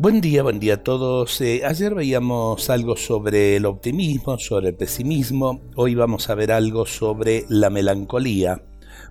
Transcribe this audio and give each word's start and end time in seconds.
Buen 0.00 0.20
día, 0.20 0.44
buen 0.44 0.60
día 0.60 0.74
a 0.74 0.84
todos. 0.84 1.40
Eh, 1.40 1.62
ayer 1.66 1.92
veíamos 1.92 2.70
algo 2.70 2.96
sobre 2.96 3.56
el 3.56 3.66
optimismo, 3.66 4.38
sobre 4.38 4.68
el 4.68 4.76
pesimismo. 4.76 5.60
Hoy 5.74 5.96
vamos 5.96 6.30
a 6.30 6.36
ver 6.36 6.52
algo 6.52 6.86
sobre 6.86 7.46
la 7.48 7.68
melancolía. 7.68 8.62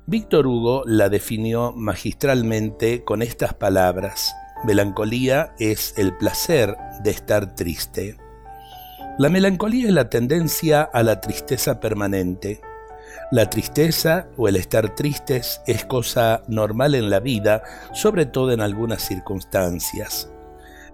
Víctor 0.05 0.47
Hugo 0.47 0.83
la 0.85 1.09
definió 1.09 1.73
magistralmente 1.73 3.03
con 3.03 3.21
estas 3.21 3.53
palabras. 3.53 4.33
Melancolía 4.63 5.53
es 5.59 5.93
el 5.97 6.15
placer 6.15 6.77
de 7.03 7.11
estar 7.11 7.53
triste. 7.53 8.15
La 9.19 9.27
melancolía 9.27 9.87
es 9.87 9.93
la 9.93 10.09
tendencia 10.09 10.83
a 10.83 11.03
la 11.03 11.19
tristeza 11.19 11.81
permanente. 11.81 12.61
La 13.29 13.49
tristeza 13.49 14.29
o 14.37 14.47
el 14.47 14.55
estar 14.55 14.95
tristes 14.95 15.59
es 15.67 15.83
cosa 15.83 16.43
normal 16.47 16.95
en 16.95 17.09
la 17.09 17.19
vida, 17.19 17.61
sobre 17.93 18.25
todo 18.25 18.53
en 18.53 18.61
algunas 18.61 19.05
circunstancias. 19.05 20.31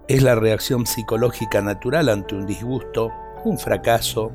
Es 0.06 0.22
la 0.22 0.34
reacción 0.34 0.86
psicológica 0.86 1.62
natural 1.62 2.10
ante 2.10 2.34
un 2.34 2.44
disgusto, 2.44 3.10
un 3.44 3.58
fracaso, 3.58 4.32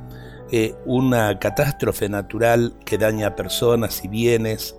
eh, 0.52 0.74
una 0.86 1.38
catástrofe 1.38 2.10
natural 2.10 2.74
que 2.86 2.98
daña 2.98 3.28
a 3.28 3.36
personas 3.36 4.04
y 4.04 4.08
bienes, 4.08 4.76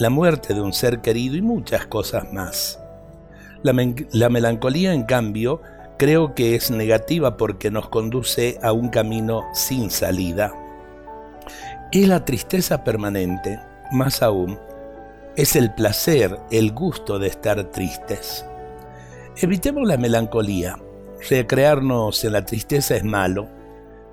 la 0.00 0.10
muerte 0.10 0.52
de 0.52 0.60
un 0.60 0.72
ser 0.72 1.00
querido 1.00 1.36
y 1.36 1.42
muchas 1.42 1.86
cosas 1.86 2.32
más. 2.32 2.80
La, 3.62 3.72
la 4.10 4.28
melancolía, 4.28 4.92
en 4.92 5.04
cambio, 5.04 5.62
creo 5.96 6.34
que 6.34 6.56
es 6.56 6.72
negativa 6.72 7.36
porque 7.36 7.70
nos 7.70 7.88
conduce 7.88 8.58
a 8.64 8.72
un 8.72 8.88
camino 8.88 9.44
sin 9.54 9.92
salida. 9.92 10.52
Es 11.92 12.08
la 12.08 12.24
tristeza 12.24 12.82
permanente, 12.82 13.60
más 13.92 14.22
aún, 14.24 14.58
es 15.36 15.54
el 15.54 15.72
placer, 15.72 16.40
el 16.50 16.72
gusto 16.72 17.20
de 17.20 17.28
estar 17.28 17.62
tristes. 17.70 18.44
Evitemos 19.38 19.86
la 19.86 19.98
melancolía. 19.98 20.78
Recrearnos 21.28 22.24
en 22.24 22.32
la 22.32 22.46
tristeza 22.46 22.96
es 22.96 23.04
malo. 23.04 23.46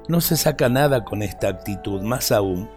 No 0.10 0.20
se 0.20 0.36
saca 0.36 0.68
nada 0.68 1.06
con 1.06 1.22
esta 1.22 1.48
actitud, 1.48 2.02
más 2.02 2.34
aún, 2.34 2.70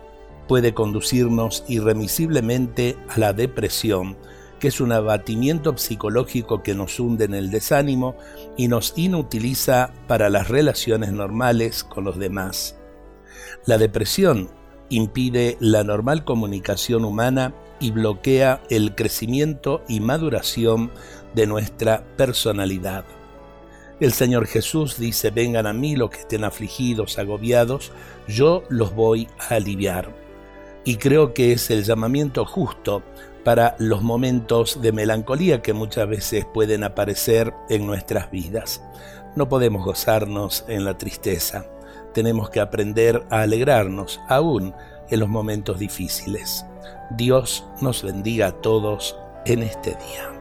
puede 0.46 0.72
conducirnos 0.72 1.64
irremisiblemente 1.66 2.96
a 3.08 3.18
la 3.18 3.32
depresión, 3.32 4.16
que 4.60 4.68
es 4.68 4.80
un 4.80 4.92
abatimiento 4.92 5.76
psicológico 5.76 6.62
que 6.62 6.76
nos 6.76 7.00
hunde 7.00 7.24
en 7.24 7.34
el 7.34 7.50
desánimo 7.50 8.14
y 8.56 8.68
nos 8.68 8.92
inutiliza 8.94 9.92
para 10.06 10.30
las 10.30 10.46
relaciones 10.46 11.10
normales 11.10 11.82
con 11.82 12.04
los 12.04 12.16
demás. 12.16 12.76
La 13.64 13.76
depresión 13.76 14.50
impide 14.88 15.56
la 15.58 15.82
normal 15.82 16.24
comunicación 16.24 17.04
humana 17.04 17.54
y 17.80 17.90
bloquea 17.90 18.62
el 18.70 18.94
crecimiento 18.94 19.82
y 19.88 19.98
maduración 19.98 20.92
de 21.36 21.46
nuestra 21.46 22.02
personalidad. 22.16 23.04
El 24.00 24.12
Señor 24.12 24.46
Jesús 24.46 24.98
dice, 24.98 25.30
vengan 25.30 25.66
a 25.66 25.72
mí 25.72 25.94
los 25.94 26.10
que 26.10 26.20
estén 26.20 26.44
afligidos, 26.44 27.18
agobiados, 27.18 27.92
yo 28.26 28.64
los 28.70 28.94
voy 28.94 29.28
a 29.38 29.54
aliviar. 29.54 30.12
Y 30.84 30.96
creo 30.96 31.34
que 31.34 31.52
es 31.52 31.70
el 31.70 31.84
llamamiento 31.84 32.44
justo 32.44 33.02
para 33.44 33.76
los 33.78 34.02
momentos 34.02 34.80
de 34.80 34.92
melancolía 34.92 35.62
que 35.62 35.72
muchas 35.72 36.08
veces 36.08 36.46
pueden 36.52 36.84
aparecer 36.84 37.52
en 37.68 37.86
nuestras 37.86 38.30
vidas. 38.30 38.82
No 39.36 39.48
podemos 39.48 39.84
gozarnos 39.84 40.64
en 40.68 40.84
la 40.84 40.96
tristeza, 40.96 41.66
tenemos 42.14 42.48
que 42.48 42.60
aprender 42.60 43.26
a 43.28 43.42
alegrarnos 43.42 44.20
aún 44.28 44.74
en 45.10 45.20
los 45.20 45.28
momentos 45.28 45.78
difíciles. 45.78 46.64
Dios 47.10 47.66
nos 47.82 48.02
bendiga 48.02 48.48
a 48.48 48.52
todos 48.52 49.16
en 49.44 49.62
este 49.62 49.90
día. 49.90 50.35